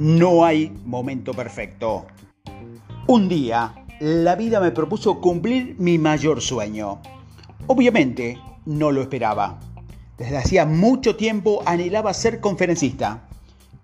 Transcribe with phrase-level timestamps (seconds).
[0.00, 2.06] No hay momento perfecto.
[3.06, 7.02] Un día, la vida me propuso cumplir mi mayor sueño.
[7.66, 9.60] Obviamente, no lo esperaba.
[10.16, 13.28] Desde hacía mucho tiempo anhelaba ser conferencista.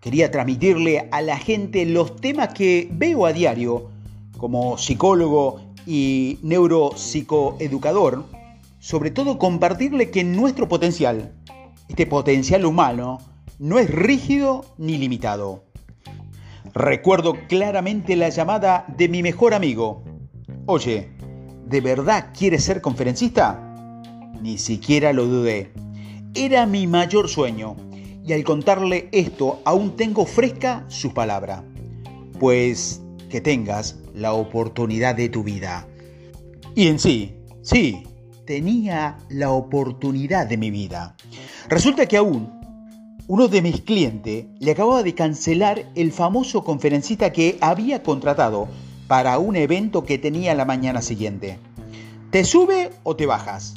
[0.01, 3.91] Quería transmitirle a la gente los temas que veo a diario
[4.39, 8.25] como psicólogo y neuropsicoeducador,
[8.79, 11.35] sobre todo compartirle que nuestro potencial,
[11.91, 13.19] este potencial humano,
[13.59, 15.66] no es rígido ni limitado.
[16.77, 20.05] Recuerdo claramente la llamada de mi mejor amigo.
[20.67, 21.09] Oye,
[21.65, 24.03] ¿de verdad quieres ser conferencista?
[24.43, 25.73] Ni siquiera lo dudé.
[26.35, 27.77] Era mi mayor sueño
[28.23, 31.65] y al contarle esto aún tengo fresca su palabra.
[32.39, 35.89] Pues que tengas la oportunidad de tu vida.
[36.75, 38.03] Y en sí, sí,
[38.45, 41.17] tenía la oportunidad de mi vida.
[41.71, 42.56] Resulta que aún
[43.29, 48.69] uno de mis clientes le acababa de cancelar el famoso conferencista que había contratado
[49.09, 51.59] para un evento que tenía la mañana siguiente.
[52.31, 53.75] ¿Te sube o te bajas?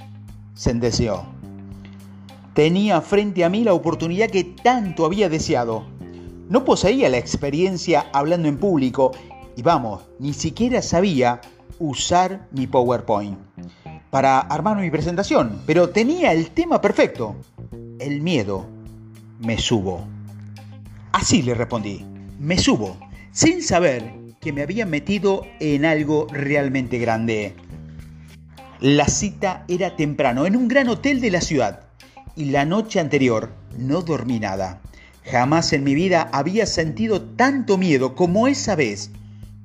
[0.54, 1.24] Senteció.
[2.54, 5.84] Tenía frente a mí la oportunidad que tanto había deseado.
[6.48, 9.14] No poseía la experiencia hablando en público
[9.56, 11.42] y vamos, ni siquiera sabía
[11.80, 13.38] usar mi PowerPoint
[14.12, 17.36] para armar mi presentación, pero tenía el tema perfecto,
[18.00, 18.79] el miedo
[19.40, 20.06] me subo.
[21.12, 22.06] Así le respondí,
[22.40, 22.98] me subo,
[23.32, 27.56] sin saber que me había metido en algo realmente grande.
[28.80, 31.82] La cita era temprano, en un gran hotel de la ciudad,
[32.36, 34.82] y la noche anterior no dormí nada.
[35.24, 39.12] Jamás en mi vida había sentido tanto miedo como esa vez,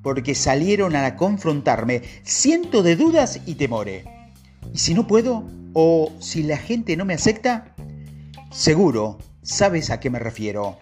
[0.02, 4.04] porque salieron a confrontarme cientos de dudas y temores.
[4.72, 5.44] ¿Y si no puedo?
[5.72, 7.74] ¿O si la gente no me acepta?
[8.50, 10.78] Seguro sabes a qué me refiero.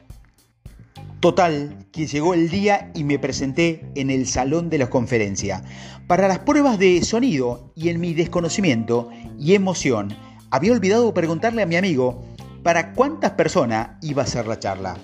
[1.21, 5.63] Total, que llegó el día y me presenté en el salón de la conferencia.
[6.07, 10.17] Para las pruebas de sonido y en mi desconocimiento y emoción,
[10.51, 12.25] había olvidado preguntarle a mi amigo
[12.63, 14.97] para cuántas personas iba a ser la charla.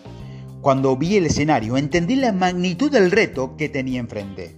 [0.60, 4.56] Cuando vi el escenario entendí la magnitud del reto que tenía enfrente.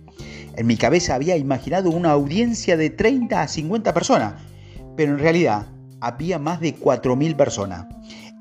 [0.56, 4.34] En mi cabeza había imaginado una audiencia de 30 a 50 personas,
[4.96, 5.66] pero en realidad
[6.00, 7.86] había más de 4.000 personas.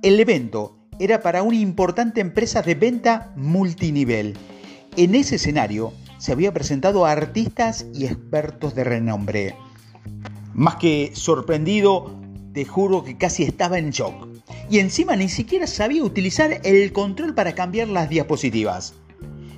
[0.01, 4.37] El evento era para una importante empresa de venta multinivel.
[4.95, 9.55] En ese escenario se había presentado a artistas y expertos de renombre.
[10.53, 12.17] Más que sorprendido,
[12.53, 14.25] te juro que casi estaba en shock.
[14.69, 18.93] Y encima ni siquiera sabía utilizar el control para cambiar las diapositivas.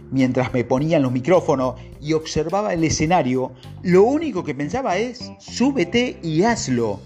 [0.09, 3.51] Mientras me ponían los micrófonos y observaba el escenario,
[3.83, 6.99] lo único que pensaba es, súbete y hazlo.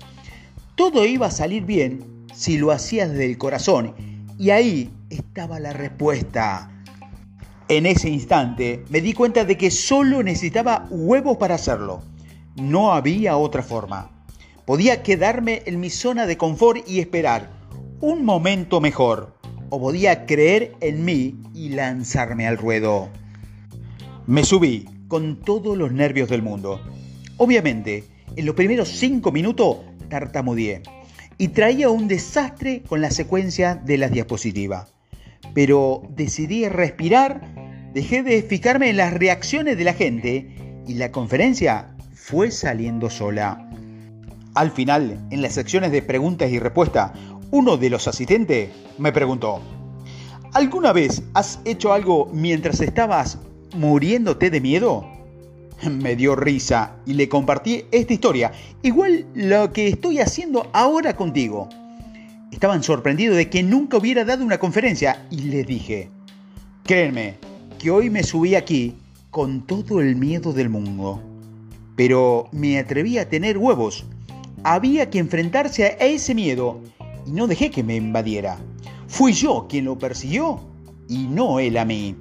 [0.76, 3.96] Todo iba a salir bien si lo hacías desde el corazón.
[4.38, 6.72] Y ahí estaba la respuesta.
[7.68, 12.04] En ese instante me di cuenta de que solo necesitaba huevos para hacerlo.
[12.56, 14.12] No había otra forma.
[14.66, 17.50] Podía quedarme en mi zona de confort y esperar
[18.02, 19.36] un momento mejor.
[19.70, 23.10] O podía creer en mí y lanzarme al ruedo.
[24.28, 26.82] Me subí con todos los nervios del mundo.
[27.38, 28.04] Obviamente,
[28.36, 29.78] en los primeros cinco minutos
[30.10, 30.84] tartamudeé
[31.38, 34.94] y traía un desastre con la secuencia de las diapositivas.
[35.54, 37.42] Pero decidí respirar,
[37.94, 43.70] dejé de fijarme en las reacciones de la gente y la conferencia fue saliendo sola.
[44.54, 47.12] Al final, en las secciones de preguntas y respuestas,
[47.52, 49.62] uno de los asistentes me preguntó,
[50.54, 53.38] ¿alguna vez has hecho algo mientras estabas
[53.76, 55.15] muriéndote de miedo?
[55.90, 61.70] me dio risa y le compartí esta historia, igual lo que estoy haciendo ahora contigo.
[62.52, 66.10] Estaban sorprendidos de que nunca hubiera dado una conferencia y les dije,
[66.84, 67.36] créanme,
[67.80, 68.96] que hoy me subí aquí
[69.30, 71.22] con todo el miedo del mundo.
[71.96, 74.06] Pero me atreví a tener huevos.
[74.64, 76.82] Había que enfrentarse a ese miedo
[77.26, 78.58] y no dejé que me invadiera.
[79.08, 80.62] Fui yo quien lo persiguió
[81.08, 82.16] y no él a mí.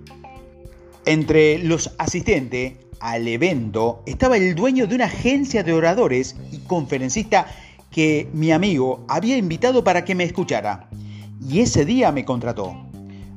[1.06, 2.74] Entre los asistentes
[3.04, 7.46] al evento estaba el dueño de una agencia de oradores y conferencista
[7.90, 10.88] que mi amigo había invitado para que me escuchara.
[11.46, 12.74] Y ese día me contrató.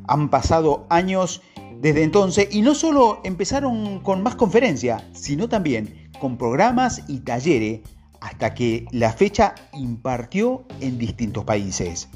[0.07, 1.41] Han pasado años
[1.81, 7.81] desde entonces y no solo empezaron con más conferencias, sino también con programas y talleres
[8.21, 12.07] hasta que la fecha impartió en distintos países.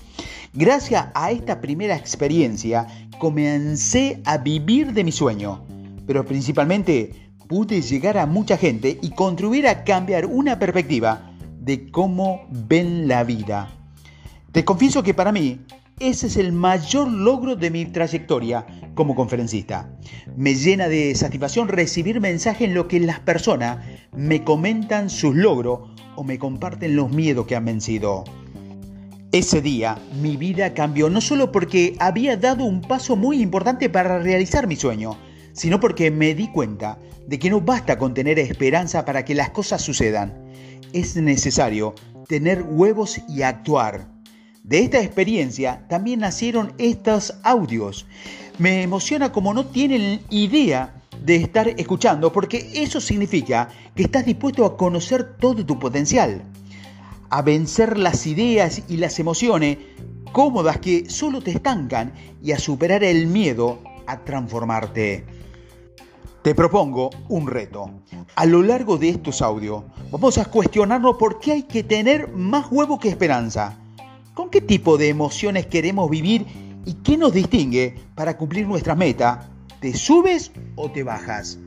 [0.54, 2.88] Gracias a esta primera experiencia
[3.20, 5.66] comencé a vivir de mi sueño,
[6.08, 12.48] pero principalmente pude llegar a mucha gente y contribuir a cambiar una perspectiva de cómo
[12.50, 13.70] ven la vida.
[14.54, 15.60] Te confieso que para mí
[16.00, 18.66] ese es el mayor logro de mi trayectoria
[18.96, 19.90] como conferencista.
[20.38, 25.90] Me llena de satisfacción recibir mensajes en los que las personas me comentan sus logros
[26.16, 28.24] o me comparten los miedos que han vencido.
[29.34, 34.20] Ese día mi vida cambió no solo porque había dado un paso muy importante para
[34.20, 35.18] realizar mi sueño,
[35.54, 39.50] sino porque me di cuenta de que no basta con tener esperanza para que las
[39.52, 40.34] cosas sucedan.
[40.94, 41.96] Es necesario
[42.28, 44.08] tener huevos y actuar.
[44.64, 48.06] De esta experiencia también nacieron estos audios.
[48.58, 50.94] Me emociona como no tienen idea
[51.24, 56.44] de estar escuchando porque eso significa que estás dispuesto a conocer todo tu potencial
[57.32, 59.78] a vencer las ideas y las emociones
[60.34, 62.14] cómodas que solo te estancan
[62.44, 65.26] y a superar el miedo a transformarte.
[66.42, 67.92] Te propongo un reto.
[68.36, 72.66] A lo largo de estos audios vamos a cuestionarnos por qué hay que tener más
[72.72, 73.78] huevo que esperanza.
[74.34, 76.48] ¿Con qué tipo de emociones queremos vivir
[76.84, 79.52] y qué nos distingue para cumplir nuestra meta?
[79.82, 81.60] ¿Te subes o te bajas?